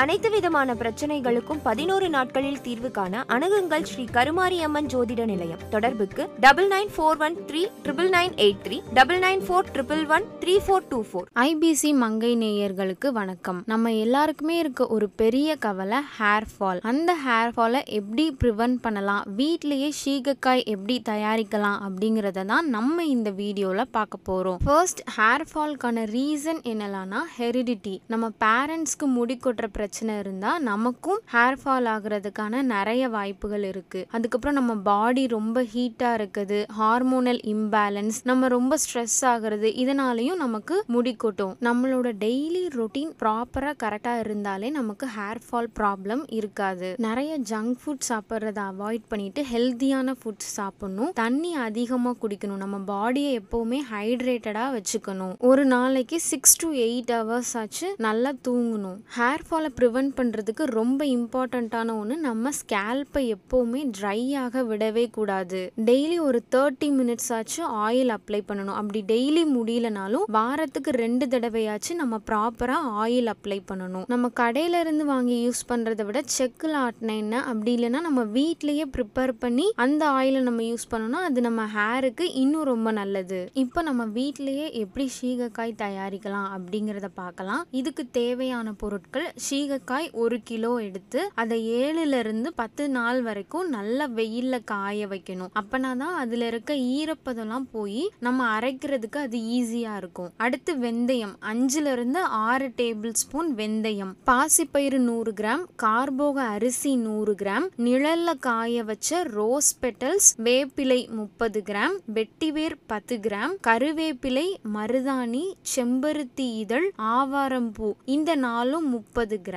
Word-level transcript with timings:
அனைத்து 0.00 0.28
விதமான 0.32 0.70
பிரச்சனைகளுக்கும் 0.80 1.60
பதினோரு 1.66 2.08
நாட்களில் 2.14 2.58
தீர்வு 2.64 2.88
காண 2.96 3.20
அணுகுங்கள் 3.34 3.86
ஸ்ரீ 3.90 4.02
கருமாரியம்மன் 4.16 4.88
ஜோதிட 4.92 5.22
நிலையம். 5.30 5.62
தொடர்புக்கு 5.74 6.22
double 6.44 6.68
nine 6.72 6.90
four 6.94 7.20
one 7.26 7.36
three 7.48 7.62
triple 7.84 8.10
nine 8.16 8.34
eight 8.44 8.60
three 8.66 8.78
double 8.98 9.20
nine 9.24 9.42
four 9.46 9.68
triple 9.76 10.02
one 10.16 10.26
three 10.42 10.56
four 10.64 10.84
two 10.90 10.98
four. 11.10 11.28
IBC 11.44 11.92
Mangai 12.02 12.32
நேயர்களுக்கு 12.42 13.10
வணக்கம். 13.20 13.62
நம்ம 13.72 13.92
எல்லாருக்குமே 14.02 14.56
இருக்க 14.64 14.88
ஒரு 14.96 15.08
பெரிய 15.22 15.56
கவலை 15.64 16.00
ஹேர் 16.18 16.48
ஃபால் 16.52 16.82
அந்த 16.92 17.14
ஹேர் 17.24 17.54
ஃபாலை 17.56 17.82
எப்படி 18.00 18.26
ப்ரிவென்ட் 18.42 18.78
பண்ணலாம்? 18.84 19.24
வீட்லயே 19.40 19.90
ஷீகக்காய் 20.02 20.66
எப்படி 20.74 20.98
தயாரிக்கலாம் 21.10 21.80
அப்படிங்கிறத 21.88 22.46
தான் 22.52 22.70
நம்ம 22.76 23.08
இந்த 23.14 23.32
வீடியோவில் 23.40 23.92
பார்க்க 23.98 24.24
போகிறோம் 24.30 24.60
ஃபர்ஸ்ட் 24.68 25.02
ஹேர் 25.16 25.46
ஃபால்க்கான 25.54 26.06
ரீசன் 26.14 26.62
என்னலாம்னா 26.74 27.22
ஹெரிடிட்டி 27.40 27.96
நம்ம 28.14 28.32
பேரண்ட்ஸ்க்கு 28.46 29.08
முடி 29.16 29.38
கொட்டுற 29.48 29.84
பிரச்சனை 29.86 30.12
இருந்தால் 30.18 30.62
நமக்கும் 30.68 31.18
ஹேர் 31.32 31.56
ஃபால் 31.62 31.88
ஆகிறதுக்கான 31.94 32.60
நிறைய 32.70 33.02
வாய்ப்புகள் 33.08 33.64
இருக்குது 33.68 34.06
அதுக்கப்புறம் 34.16 34.56
நம்ம 34.58 34.72
பாடி 34.88 35.22
ரொம்ப 35.34 35.62
ஹீட்டாக 35.74 36.16
இருக்குது. 36.18 36.58
ஹார்மோனல் 36.78 37.38
இம்பேலன்ஸ் 37.52 38.18
நம்ம 38.30 38.48
ரொம்ப 38.54 38.76
ஸ்ட்ரெஸ் 38.84 39.18
ஆகுறது 39.32 39.68
இதனாலையும் 39.82 40.40
நமக்கு 40.42 40.76
முடி 40.94 41.12
கொட்டும். 41.24 41.52
நம்மளோட 41.66 42.10
டெய்லி 42.24 42.62
ரொட்டீன் 42.78 43.12
ப்ராப்பராக 43.20 43.76
கரெக்டாக 43.84 44.22
இருந்தாலே 44.24 44.70
நமக்கு 44.78 45.08
ஹேர் 45.16 45.42
ஃபால் 45.44 45.70
ப்ராப்ளம் 45.78 46.24
இருக்காது. 46.38 46.88
நிறைய 47.06 47.38
ஜங்க் 47.52 47.78
ஃபுட் 47.82 48.06
சாப்பிட்றத 48.08 48.60
அவாய்ட் 48.72 49.06
பண்ணிட்டு 49.12 49.44
ஹெல்த்தியான 49.52 50.16
ஃபுட்ஸ் 50.22 50.50
சாப்பிடணும். 50.58 51.12
தண்ணி 51.22 51.54
அதிகமாக 51.66 52.18
குடிக்கணும். 52.24 52.62
நம்ம 52.64 52.82
பாடியை 52.92 53.32
எப்போவுமே 53.42 53.80
ஹைட்ரேட்டடாக 53.92 54.74
வச்சுக்கணும். 54.78 55.34
ஒரு 55.52 55.64
நாளைக்கு 55.76 56.20
சிக்ஸ் 56.30 56.58
டு 56.64 56.70
எயிட் 56.88 57.14
ஹவர்ஸ் 57.18 57.54
ஆச்சு 57.62 57.94
நல்லா 58.08 58.32
தூங்கணும். 58.48 58.98
ஹேர் 59.18 59.42
ஃபாலை 59.48 59.72
ப்ரிவெண்ட் 59.78 60.12
பண்ணுறதுக்கு 60.18 60.64
ரொம்ப 60.78 61.00
இம்பார்ட்டண்ட்டான 61.16 61.94
ஒன்று 62.00 62.16
நம்ம 62.28 62.50
ஸ்கேல்ப்பை 62.60 63.22
எப்போவுமே 63.34 63.82
ட்ரை 63.98 64.20
ஆக 64.44 64.62
விடவே 64.70 65.04
கூடாது. 65.16 65.60
டெய்லி 65.88 66.18
ஒரு 66.28 66.40
தேர்ட்டி 66.54 66.88
மினிட்ஸ் 66.98 67.30
ஆச்சு 67.38 67.62
ஆயில் 67.84 68.12
அப்ளை 68.16 68.40
பண்ணணும். 68.48 68.78
அப்படி 68.80 69.02
டெய்லி 69.12 69.44
முடியலனாலும் 69.56 70.26
வாரத்துக்கு 70.38 70.90
ரெண்டு 71.02 71.26
தடவையாச்சும் 71.34 72.00
நம்ம 72.02 72.20
ப்ராப்பராக 72.30 72.92
ஆயில் 73.04 73.30
அப்ளை 73.34 73.58
பண்ணணும். 73.70 74.06
நம்ம 74.14 74.30
கடையில 74.42 74.80
இருந்து 74.84 75.04
வாங்கி 75.12 75.36
யூஸ் 75.46 75.62
பண்ணுறத 75.72 76.04
விட 76.08 76.22
செக்கில் 76.38 76.76
ஆட்டின 76.84 77.16
என்ன? 77.22 77.42
அப்படி 77.50 77.72
இல்லைன்னா 77.76 78.02
நம்ம 78.08 78.24
வீட்லேயே 78.38 78.86
ப்ரிப்பேர் 78.96 79.32
பண்ணி 79.44 79.66
அந்த 79.86 80.02
ஆயிலை 80.18 80.40
நம்ம 80.48 80.62
யூஸ் 80.70 80.90
பண்ணோம்னா 80.92 81.22
அது 81.28 81.40
நம்ம 81.48 81.62
ஹேருக்கு 81.76 82.24
இன்னும் 82.42 82.68
ரொம்ப 82.72 82.88
நல்லது. 83.00 83.40
இப்போ 83.64 83.82
நம்ம 83.82 84.04
வீட்லேயே 84.18 84.66
எப்படி 84.82 85.06
சீகக்காய் 85.18 85.72
தயாரிக்கலாம் 85.84 86.48
அப்படிங்கிறத 86.56 87.08
பார்க்கலாம். 87.22 87.62
இதுக்கு 87.80 88.04
தேவையான 88.20 88.72
பொருட்கள் 88.82 89.26
மல்லிகைக்காய் 89.66 90.08
ஒரு 90.22 90.36
கிலோ 90.48 90.70
எடுத்து 90.78 91.20
அதை 91.34 91.56
ஏழுல 91.78 92.18
இருந்து 92.22 92.48
பத்து 92.60 92.84
நாள் 92.96 93.20
வரைக்கும் 93.22 93.68
நல்லா 93.68 94.04
வெயில்ல 94.18 94.56
காய 94.64 95.06
வைக்கணும். 95.06 95.50
அப்போனா 95.60 95.90
தான் 96.02 96.16
அதுல 96.22 96.46
இருக்க 96.46 96.74
ஈரப்பதம்லாம் 96.96 97.66
போய் 97.72 98.02
நம்ம 98.26 98.46
அரைக்கிறதுக்கு 98.58 99.18
அது 99.26 99.38
ஈஸியா 99.56 99.92
இருக்கும். 99.96 100.30
அடுத்து 100.36 100.72
வெந்தயம். 100.84 101.34
அஞ்சுல 101.52 101.92
இருந்து 101.92 102.20
ஆறு 102.48 102.68
டேபிள் 102.76 103.14
ஸ்பூன் 103.22 103.50
வெந்தயம். 103.54 104.12
பாசிப்பயிறு 104.30 105.00
நூறு 105.08 105.32
கிராம் 105.40 105.64
கார்போக 105.84 106.38
அரிசி 106.56 106.92
நூறு 107.06 107.34
கிராம் 107.42 107.66
நிழல்ல 107.86 108.36
காய 108.48 108.84
வச்ச 108.90 109.22
ரோஸ் 109.38 109.72
பெட்டல்ஸ் 109.82 110.30
வேப்பிலை 110.48 111.00
முப்பது 111.20 111.62
கிராம் 111.72 111.98
வெட்டிவேர் 112.18 112.78
பத்து 112.86 113.16
கிராம் 113.28 113.56
கருவேப்பிலை 113.68 114.46
மருதாணி 114.76 115.44
செம்பருத்தி 115.74 116.48
இதழ் 116.64 116.88
ஆவாரம்பூ 117.16 117.90
இந்த 118.16 118.30
நாளும் 118.46 118.88
முப்பது 118.88 119.34
கிராம். 119.42 119.54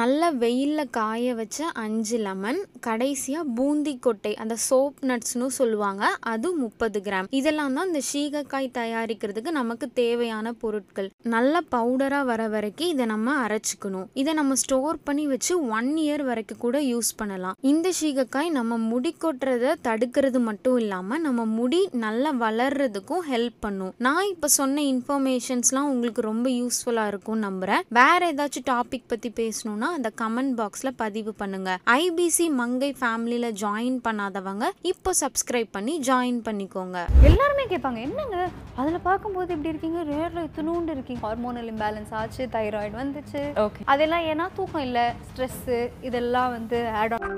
நல்ல 0.00 0.30
வெயிலில் 0.42 0.90
காய 0.90 1.34
வச்ச 1.40 1.58
அஞ்சு 1.84 2.18
லெமன் 2.26 2.60
கடைசியாக 2.86 3.44
பூந்தி 3.56 3.94
கொட்டை 4.06 4.32
அந்த 4.42 4.56
சோப் 4.68 4.98
நட்ஸ்னு 5.10 5.46
சொல்லுவாங்க 5.58 6.02
அது 6.32 6.48
முப்பது 6.62 6.98
கிராம். 7.06 7.28
இதெல்லாம் 7.38 7.74
தான் 7.76 7.88
இந்த 7.90 8.02
சீகக்காய் 8.12 8.68
தயாரிக்கிறதுக்கு 8.78 9.52
நமக்கு 9.60 9.86
தேவையான 9.92 10.52
பொருட்கள். 10.62 11.08
நல்ல 11.34 11.62
பவுடராக 11.74 12.28
வர 12.30 12.48
வரைக்கும் 12.54 12.92
இதை 12.94 13.06
நம்ம 13.12 13.34
அரைச்சிக்கணும். 13.46 14.06
இதை 14.22 14.34
நம்ம 14.40 14.54
ஸ்டோர் 14.62 14.98
பண்ணி 15.08 15.26
வச்சு 15.32 15.52
ஒன் 15.78 15.90
இயர் 16.04 16.24
வரைக்கும் 16.30 16.62
கூட 16.64 16.78
யூஸ் 16.92 17.10
பண்ணலாம். 17.20 17.58
இந்த 17.72 17.88
சீகக்காய் 18.00 18.50
நம்ம 18.58 18.78
முடி 18.90 19.12
கொட்டுறதை 19.24 19.72
தடுக்கிறது 19.88 20.40
மட்டும் 20.48 20.78
இல்லாமல் 20.82 21.22
நம்ம 21.26 21.44
முடி 21.58 21.80
நல்லா 22.04 22.32
வளர்றதுக்கும் 22.44 23.24
ஹெல்ப் 23.32 23.58
பண்ணும். 23.66 23.92
நான் 24.06 24.28
இப்போ 24.32 24.48
சொன்ன 24.58 24.82
இன்ஃபர்மேஷன்ஸ்லாம் 24.92 25.90
உங்களுக்கு 25.94 26.22
ரொம்ப 26.30 26.48
யூஸ்ஃபுல்லாக 26.60 27.12
இருக்கும் 27.12 27.44
நம்புகிறேன் 27.46 27.84
வேற 28.00 28.32
ஏதாச்சும் 28.32 28.68
டாபிக் 28.72 29.10
பற்றி 29.12 29.30
பேசணும்னா 29.40 29.90
அந்த 29.98 30.12
கமெண்ட் 30.22 30.54
பாக்ஸ்ல 30.60 30.92
பதிவு 31.04 31.34
பண்ணுங்க. 31.42 31.70
ஐபிசி 32.00 32.48
மங்கை 32.60 32.92
ஃபேமிலியில 33.00 33.50
ஜாயின் 33.62 34.00
பண்ணாதவங்க 34.08 34.66
இப்போ 34.92 35.12
சப்ஸ்கிரைப் 35.22 35.70
பண்ணி 35.76 35.94
ஜாயின் 36.10 36.40
பண்ணிக்கோங்க. 36.48 36.98
எல்லாருமே 37.30 37.66
கேட்பாங்க 37.74 38.00
என்னங்க? 38.08 38.38
அதில் 38.80 39.06
பார்க்கும்போது 39.08 39.50
இப்படி 39.54 39.72
இருக்கீங்க? 39.72 40.00
ரேரில் 40.12 40.46
இத்தினூண்டு 40.48 40.92
இருக்கீங்க. 40.96 41.22
ஹார்மோனல் 41.26 41.68
இம்பேலன்ஸ் 41.72 42.12
ஆச்சு 42.20 42.42
தைராய்டு 42.56 42.96
வந்துச்சு. 43.02 43.42
ஓகே 43.66 43.86
அதெல்லாம் 43.94 44.26
ஏன்னா 44.32 44.46
தூக்கம் 44.58 44.86
இல்லை 44.88 45.06
ஸ்ட்ரெஸ்ஸு 45.28 45.78
இதெல்லாம் 46.08 46.50
வந்து 46.56 46.80
ஆட் 47.00 47.14
ஆன் 47.18 47.36